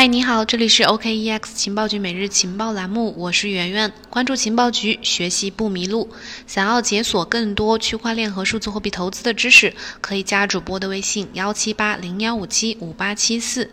[0.00, 3.92] 嗨，你好，这里是 OKEX 情报局每日情报栏目，我是圆圆。
[4.08, 6.08] 关注情报局，学习不迷路。
[6.46, 13.70] 想要解锁更多区块链和数字货币投资的知识，可以加主播的微信幺七八零幺五七五八七四。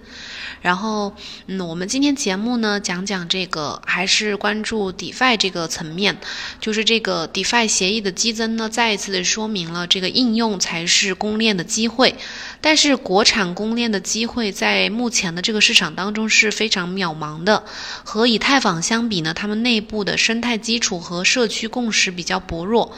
[0.61, 6.17] 然后，嗯，我们今天节目呢，讲讲这个，还是关注 DeFi 这个层面，
[6.59, 12.15] 就是这个 DeFi 协议的激增呢，再一次的说明了这个应用才是公链的机会。
[12.59, 17.63] 但是，国产公链的机会在目前的这个市场当中中是非常渺茫的。
[18.03, 22.91] 和以太坊相比呢，他们内部的生态基础和社区共识比较薄弱。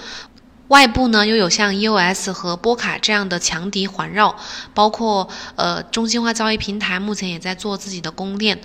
[0.70, 4.36] 外部呢，又有像 EOS 和波卡这样的强敌环绕，
[4.76, 8.62] 包括呃中心化交易平台目前也在做自己的供链。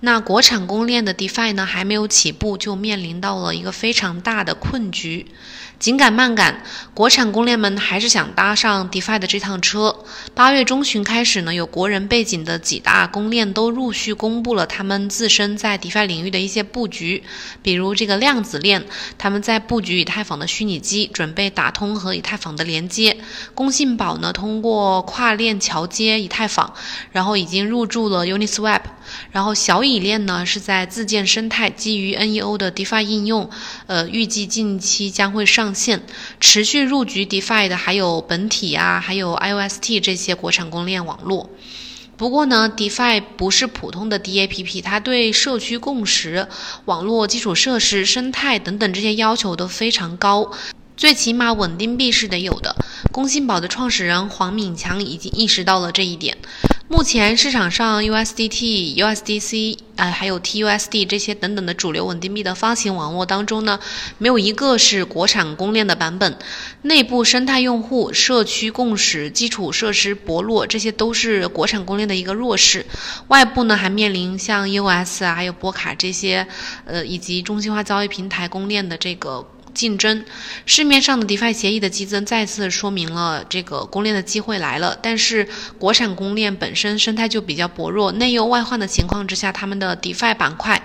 [0.00, 5.26] 那国产公链的 DeFi 呢，还没有起步，就面临到了一个非常大的困局。
[5.80, 10.04] 紧赶慢赶，国产公链们还是想搭上 DeFi 的这趟车。
[10.34, 17.22] 八月中旬开始呢，有国人背景的几大公链都陆续公布了他们自身在 DeFi 领域的一些布局，
[17.62, 18.84] 比如这个量子链，
[19.18, 23.16] 他们在布局以太坊的虚拟机，准备打通和以太坊的连接。
[23.54, 26.74] 工信宝呢，通过跨链桥接以太坊，
[27.12, 28.80] 然后已经入驻了 Uniswap。
[29.30, 33.48] 然后小以链呢，是在自建生态，基于 NEO 的 DeFi 应用，
[33.86, 35.74] 呃，预计近期将会上。
[35.78, 36.02] 线
[36.40, 41.50] 持续入局 DeFi 的还有本体啊，还有 IOST 这些国产公链网络。
[42.16, 46.48] 不过呢，DeFi 不是普通的 DAPP，它对社区共识、
[46.86, 50.50] 网络基础设施、生态等等这些要求都非常高，
[50.96, 52.74] 最起码稳定币是得有的。
[53.18, 56.38] 工信宝的创始人黄敏强已经意识到了这一点。
[56.86, 63.80] 目前市场上 USDT、USDC，呃，还有 TUSD 这些等等的主流稳定币的发行网络当中呢，
[64.18, 66.38] 没有一个是国产公链的版本。
[66.82, 72.86] 内部生态用户、社区共识、基础设施薄弱，这些都是国产公链的一个弱势。
[73.26, 76.46] 外部呢，还面临像 EOS 啊，还有波卡这些，
[76.84, 79.44] 呃，以及中心化交易平台公链的这个。
[79.74, 80.24] 竞争，
[80.66, 84.98] 市面上的 DeFi 协议的激增，再次说明了这个公链的机会来了。
[85.00, 85.48] 但是，
[85.78, 90.82] 国产公链本身生态就比较薄弱，内忧外患的情况之下，他们的 DeFi 板块，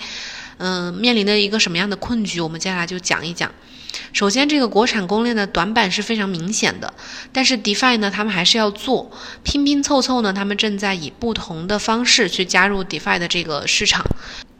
[0.58, 2.40] 嗯，面临的一个什么样的困局？
[2.40, 3.52] 我们接下来就讲一讲。
[4.12, 6.92] 首先，这个国产公链的短板是非常明显的，
[7.32, 9.12] 但是 DeFi 呢，他们还是要做，
[9.44, 14.04] 拼拼凑凑呢，他们正在以不同的方式去加入 DeFi 的这个市场。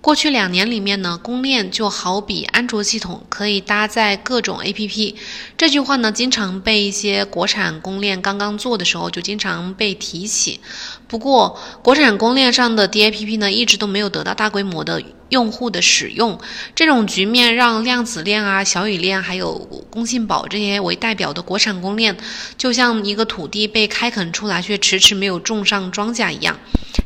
[0.04, 5.16] 过去两年里面呢，公链就好比安卓系统，可以搭载各种 APP。
[5.58, 10.60] 这句话呢，经常被一些国产公链刚刚做的时候就经常被提起。
[11.08, 16.40] 不过，国产公链上的 DAPP 呢，一直都没有得到大规模的用户的使用。
[16.74, 19.54] 这种局面让量子链啊、小雨链还有
[19.92, 22.18] 工信宝这些为代表的国产公链，
[22.58, 26.58] 就像一个土地被开垦出来却迟迟没有种上庄稼一样。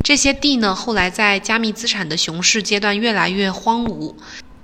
[0.03, 4.15] 这些地呢，后来在加密资产的熊市阶段越来越荒芜。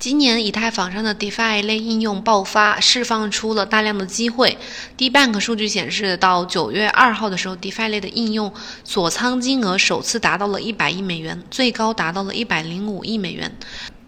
[0.04, 4.58] 今年以太坊上的 DeFi 类应用爆发，释放出了大量的机会。
[4.98, 8.52] DeBank 数据显示，到九月二号的时候，DeFi 类的应用
[8.84, 13.50] 锁仓金额首次达到了一百亿美元，最高达到了一百零五亿美元。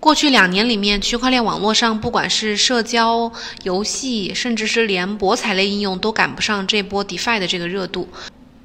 [0.01, 3.31] 过去两年里面，区块链网络上不管是社交、
[3.63, 8.09] 游戏，甚至是连博彩类应用，都赶不上这波 DeFi 的这个热度。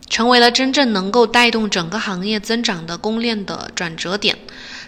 [0.08, 4.36] 成为了真正能够带动整个行业增长的公链的转折点。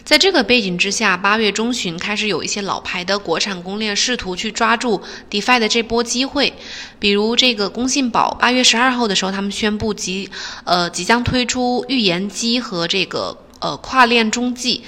[0.04, 6.52] 在这个背景之下，八月中旬开始有一些老牌的国产公链试图去抓住 DeFi 的这波机会，
[6.98, 10.28] 比如这个工信宝，八月十二号的时候，他们宣布即
[10.64, 14.82] 呃即将推出预言机和这个呃跨链中继，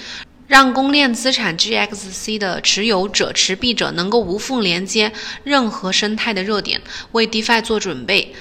[0.48, 5.12] 让公链资产 GXC 的持有者、持币者能够无缝连接
[5.44, 6.82] 任何生态的热点，
[7.12, 8.34] 为 DeFi 做准备。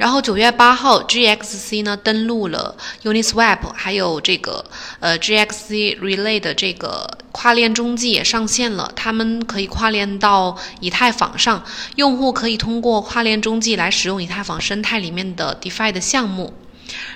[0.00, 4.64] 然后九月八号，GXC 呢登陆了 Uniswap，还有这个
[4.98, 11.62] 呃 GXC Relay 的这个跨链中继也上线了，他们可以跨链到以太坊上，
[11.96, 16.54] 用户可以通过跨链中继来使用以太坊生态里面的 DeFi 的项目。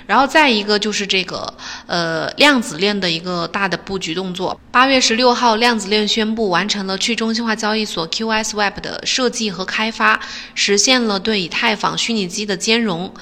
[0.07, 1.53] 然后再一个就是这个
[1.87, 4.59] 呃量子链的一个大的布局动作。
[4.71, 10.19] 八月十六号，量子链宣布完成了去中心化交易所 QSWeb 的设计和开发，
[10.53, 13.13] 实现了对以太坊虚拟机的兼容。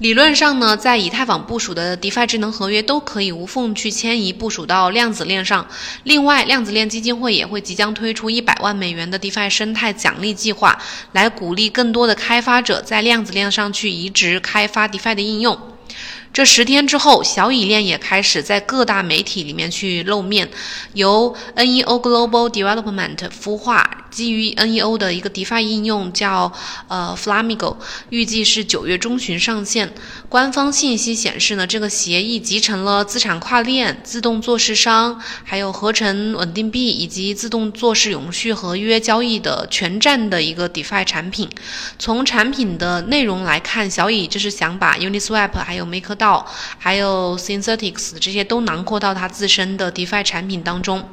[0.00, 5.64] 理论上呢，在以太坊部署的 DeFi 智能合约都可以无缝去迁移部署到量子链上。
[6.02, 10.76] 另外，量子链基金会也会即将推出一百万美元的 DeFi 生态奖励计划，
[11.12, 15.56] 来鼓励更多的开发者在量子链上去移植开发 DeFi 的应用。
[16.34, 20.50] 这十天之后，小蚁链也开始在各大媒体里面去露面，
[20.94, 24.03] 由 NEO Global Development 孵化。
[24.14, 26.52] 基于 NEO 的一个 DeFi 应用叫
[26.86, 27.76] 呃 Flamingo，
[28.10, 29.92] 预计是九月中旬上线。
[30.28, 41.48] 官方信息显示呢，这个协议集成了资产跨链、自动做市商、还有合成稳定币以及自动做市永续合约交易的全站的一个 DeFi 产品。
[41.98, 46.44] 从产品的内容来看，小乙就是想把 Uniswap、还有 MakerDAO、
[46.78, 51.08] 还有 Synthetics 这些都囊括到它自身的 DeFi 产品当中。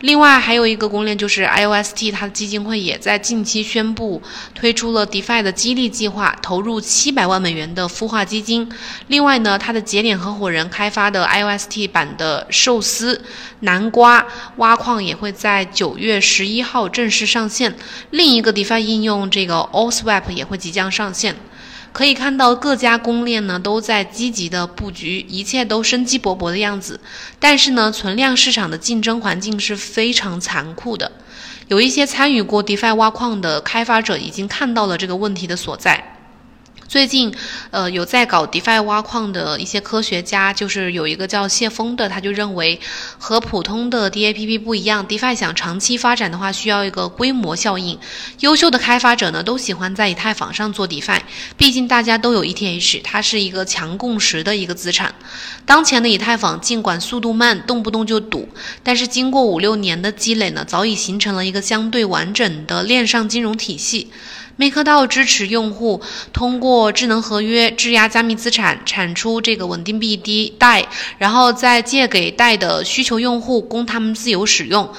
[0.00, 4.22] 另外还有一个公链就是 IOST，它的基金会也在近期宣布
[4.54, 8.66] 推出了 DeFi 的激励计划，投入七百万美元的孵化基金。
[9.08, 13.22] 另外呢，它的节点合伙人开发的 IOST 版的寿司
[13.60, 14.26] 南瓜
[14.56, 17.76] 挖矿也会在九月十一号正式上线。
[18.10, 21.36] 另一个 DeFi 应用这个 Allswap 也会即将上线。
[21.92, 27.00] 可以看到各家公链呢都在积极的布局，一切都生机勃勃的样子。
[27.38, 31.10] 但是呢，存量市场的竞争环境是非常残酷的。
[31.68, 36.19] 有一些参与过 DeFi 挖矿的开发者已经看到了这个问题的所在。
[36.90, 37.32] 最近，
[37.70, 42.80] 呃，有在搞 DeFi 挖矿的一些科学家，就是有一个叫谢峰的，他就认为
[43.16, 47.96] 和普通的 DAPP 不一样，DeFi 想长期发展的话，需要一个规模效应。
[48.40, 51.20] 优秀的开发者呢，都喜欢在以太坊上做 DeFi，
[51.56, 55.14] 毕竟大家都有 ETH，它是一个强共识的一个资产。
[55.64, 58.48] 当前的以太坊尽管速度慢，动不动就堵，
[58.82, 64.10] 但是经过五六年的积累呢，早已形成了一个相对完整的链上金融体系。
[64.58, 66.02] MakerDAO 支持用户
[66.32, 70.86] 通过智能合约质押加密资产，产出这个稳定币 D 贷，
[71.18, 74.92] 然后再借给贷的需求用户，供他们自由使用。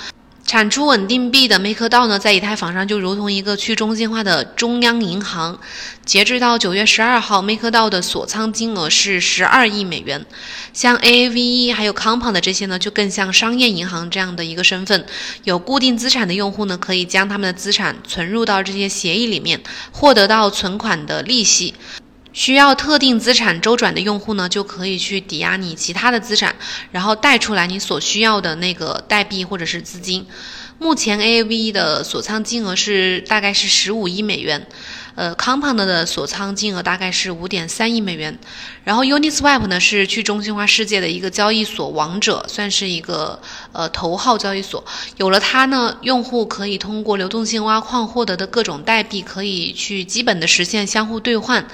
[0.52, 5.58] 产出稳定币的 MakerDAO 呢，在以太坊上就如同一个去中心化的中央银行。
[6.04, 10.26] 截至到九月十二号，MakerDAO 的锁仓金额是十二亿美元。
[10.74, 15.06] 像 Aave 还有 Compound 这些呢，就更像商业银行这样的一个身份。
[15.46, 19.64] 有固定资产的用户呢，可以将他们的资产存入到这些协议里面，
[19.94, 21.74] 获得到存款的利息。
[22.34, 26.56] 需要特定资产周转的用户呢，就可以去抵押你其他的资产，
[26.92, 30.26] 然后贷出来你所需要的那个代币或者是资金。
[30.80, 34.66] 目前 AAV 的锁仓金额是大概是十五亿美元，
[35.14, 38.40] 呃，Compound 的锁仓金额大概是五点三亿美元。
[38.84, 43.40] 然后 Uniswap 呢是去中心化世界的一个交易所王者，算是一个
[43.74, 44.84] 呃头号交易所。
[45.18, 51.68] 有了它呢，用户可以通过流动性挖矿获得的各种代币，可以去基本的实现相互兑换。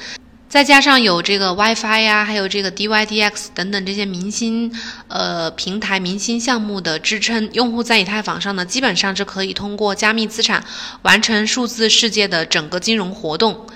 [0.49, 4.71] 再加上有这个 WiFi 呀，还有这个 DYDX 等等这些明星
[5.09, 10.63] 呃平台、明星项目的支撑，用户在以太坊上呢，基本上是可以通过加密资产
[11.01, 13.67] 完成数字世界的整个金融活动。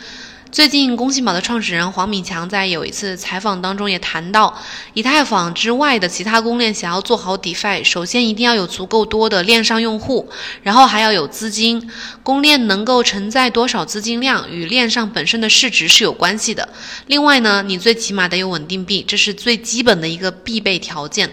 [0.51, 4.53] 最近，工信宝的创始人黄敏强在有一次采访当中也谈到，
[4.93, 10.29] 以太坊之外的其他公链想要做好 DeFi，首先一定要有足够多的链上用户，
[10.61, 11.89] 然后还要有资金。
[12.21, 16.67] 公链能够承载多少资金量，与链上本身的市值是有关系的。
[17.07, 21.31] 另外呢，你最起码得有稳定币，这是最基本的一个必备条件。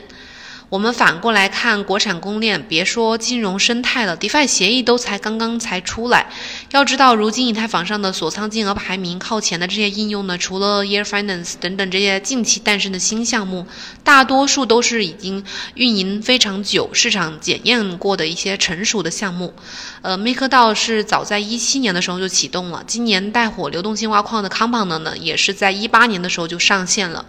[0.70, 6.26] 我们反过来看国产公链，别说金融生态了，DeFi 协议都才刚刚才出来。
[6.72, 13.66] 要知道，如今以太坊上的锁仓金额排名靠前的这些应用呢，除了 Year Finance 等等这些近期诞生的新项目，
[14.04, 15.42] 大多数都是已经
[15.72, 19.54] 运营非常久、市场检验过的一些成熟的项目。
[20.02, 27.24] 呃，MakerDAO 是早在一七年的时候就启动了，今年带火流动性挖矿的 Compound 呢，也是在一八年的时候就上线了。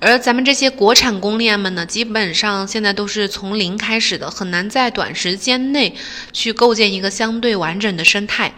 [0.00, 5.94] 而咱们这些国产公链们呢，基本上现在都是从零开始的，很难在短时间内
[6.32, 8.54] 去构建一个相对完整的生态。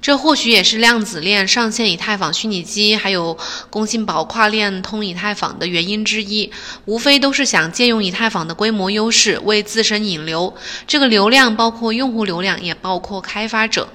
[0.00, 3.36] 这或许也是量子链上线以太坊虚拟机，还有
[3.68, 6.50] 工信宝跨链通以太坊的原因之一。
[6.84, 10.54] 无非都是想借用以太坊的规模优势，为自身引流。
[10.86, 13.88] 这个流量包括用户流量，也包括开发者。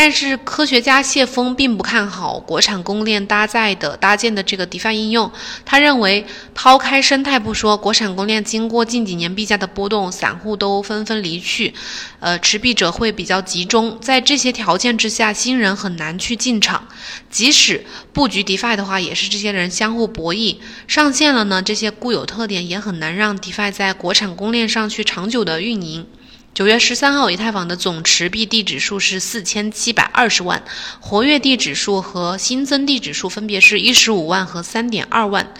[0.00, 5.28] 但是科学家谢峰并不看好国产公链搭载的搭建的这个 DeFi 应用。
[5.64, 6.24] 他认为，
[6.54, 11.74] 抛开生态不说，国产公链经过近几年币价的波动，散户都纷纷离去，
[12.20, 13.98] 呃，持币者会比较集中。
[14.00, 16.86] 在这些条件之下，新人很难去进场。
[17.28, 20.58] 即使布局 DeFi 的话，也是这些人相互博弈。
[20.86, 26.06] 上线了呢，这些固有特点也很难让 DeFi 在国产公链上去长久的运营。
[26.54, 30.64] 九月十三号，以太坊的总持币地指数是四千七百二十万，
[30.98, 35.54] 活跃地指数和新增地指数分别是一十五万和三点二万。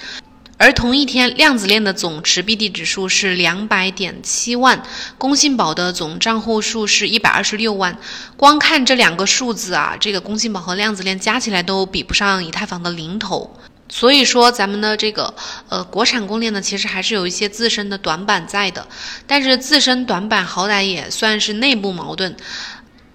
[0.57, 4.83] 而同一天，量子链的总持币地指数是两百点七万，
[5.16, 7.97] 工信宝的总账户数是一百二十六万。
[8.37, 13.57] 光看这两个数字啊，这个工信宝和量子链加起来都比不上以太坊的零头。
[13.88, 15.33] 所以说，咱们的这个
[15.68, 18.87] 呃国产供应链呢，其实还是有一些自身的短板在的。
[19.26, 22.37] 但是自身短板好歹也算是内部矛盾。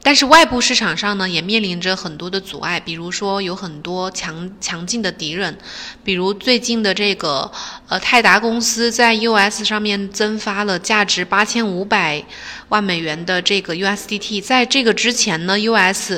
[0.06, 5.58] 但是外部市场上呢，也面临着很多的阻碍，比如说有很多强强劲的敌人，
[6.04, 7.50] 比如最近的这个
[7.88, 12.22] 呃泰达公司在 US 上面增发了价值八千五百
[12.68, 16.12] 万美元的这个 USDT，在这个之前呢，US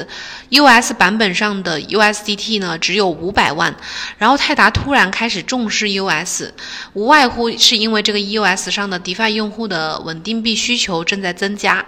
[0.49, 3.75] US 版本上的 USDT 呢只有五百万，
[4.17, 6.51] 然后泰达突然开始重视 US，
[6.93, 11.85] 无外乎是因为这个 US 上的 DeFi 用户的稳定币需求正在增加。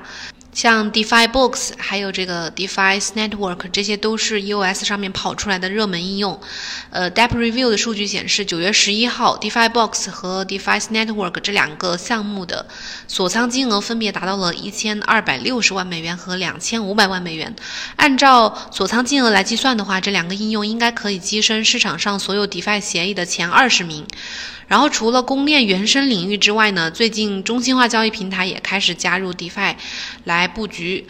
[0.58, 6.42] 像 DeFi Books，还有这个 DeFi Network，这些都是 EOS 上面跑出来的热门应用。
[6.90, 12.66] 呃，Depp Review 的数据显示，九月十一号，DeFi Books 和 DeFi Network 这两个项目的
[13.08, 17.56] 锁仓金额分别达到了一千二百六十万美元和两千五百万美元。
[17.98, 24.08] 按照锁仓金额来计算的话，这两个应用应该可以跻身市场上所有 DeFi 协议的前二十名。
[24.68, 29.76] 然后除了公链原生领域之外呢，最近中心化交易平台也开始加入 DeFi
[30.26, 31.08] 来布局，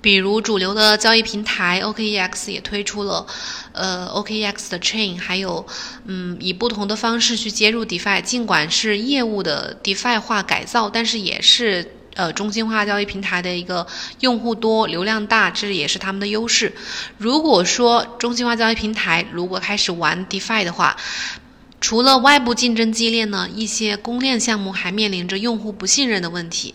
[0.00, 3.26] 比如主流的交易平台 OKEX 也推出了
[3.72, 5.66] 呃 OKEX 的 Chain，还有
[6.06, 13.86] 嗯以不同的方式去接入 DeFi，尽管是业务的 DeFi 化改造，但是也是呃中心化交易平台的一个
[14.20, 16.74] 用户多、流量大，这也是他们的优势。
[17.18, 20.96] 如果说中心化交易平台如果开始玩 DeFi 的话，
[21.86, 26.74] 除了外部竞争激烈呢，一些公链项目还面临着用户不信任的问题。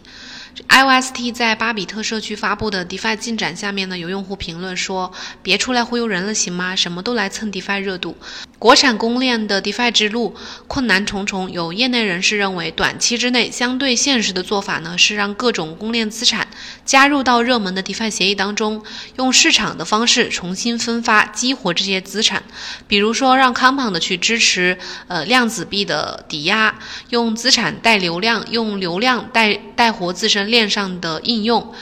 [0.67, 5.11] IOST 在巴比特社区发布的 DeFi 进展下面呢，有用户评论说
[5.41, 6.75] ：“别出来忽悠人了，行吗？
[6.75, 8.15] 什么都来蹭 DeFi 热度。”
[8.59, 10.35] 国产公链的 DeFi 之路
[10.67, 11.49] 困难重重。
[11.49, 16.45] 有业内人士认为，短期之内相对现实的做法呢，是让各种公链资产
[16.83, 18.83] 加入到热门的 DeFi 协议当中，
[19.15, 22.43] 用市场的方式重新分发、激活这些资产。
[22.85, 26.77] 比如说，让 Compound 去支持呃量子币的抵押，
[27.11, 31.73] 用资产带流量，用流量带带活自身链上的应用。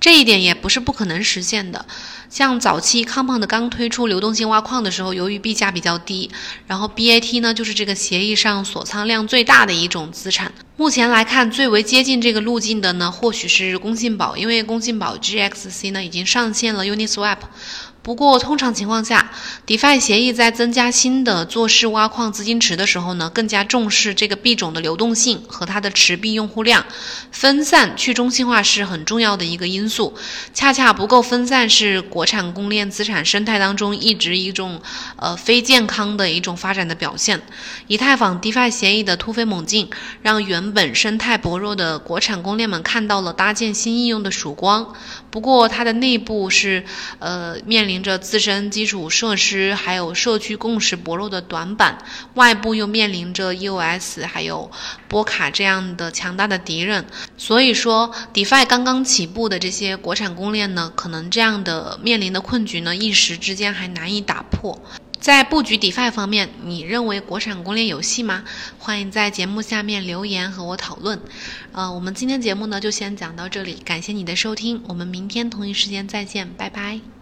[0.00, 1.84] 这一点也不是不可能实现的。
[2.30, 6.30] 像早期 Compound 刚推出流动性挖矿的时候，由于币价比较低，
[6.66, 10.52] 然后 BAT 呢就是这个协议上锁仓量最大的一种资产。
[10.76, 17.38] 目前来看，最为接近这个路径的呢，或许是工信宝，因为工信宝 GXC 呢已经上线了 Uniswap。
[18.02, 19.30] 不过，通常情况下
[19.66, 26.84] ，DeFi 协议在增加新的做市挖矿资金池的时候呢，更加重视这个币种的流动性和它的持币用户量。
[27.30, 30.16] 分散去中心化是很重要的一个因素，
[30.54, 34.80] 恰恰不够分散是国产公链资产生态当中一直一种
[35.16, 37.42] 呃非健康的一种发展的表现。
[37.86, 39.90] 以太坊 DeFi 协议的突飞猛进，
[40.22, 44.94] 让原本生态薄弱的国产公链们看到了搭建新应用的曙光。
[45.30, 46.84] 不过，它的内部是
[47.20, 48.00] 呃面临。
[48.00, 51.98] 着自身基础设施还有社区共识薄弱的短板，
[52.32, 54.70] 外部又面临着 EOS 还有
[55.06, 57.04] 波卡这样的强大的敌人，
[57.36, 64.80] 所以说 DeFi 刚刚起步的这些国产公链呢，可能这样的面临的困局呢，一时之间还难以打破。
[65.20, 68.42] 在布局 DeFi 方面，你认为国产攻略有戏吗？
[68.78, 71.20] 欢迎在节目下面留言和我讨论。
[71.72, 77.19] 呃，我们今天节目呢就先讲到这里，感谢你的收听，我们明天同一时间再见，拜拜。